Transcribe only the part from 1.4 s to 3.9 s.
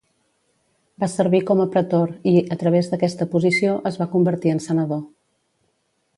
com a pretor i, a través d'aquesta posició,